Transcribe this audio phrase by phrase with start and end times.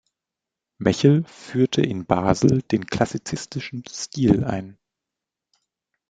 [0.79, 4.79] Mechel führte in Basel den klassizistischen Stil ein.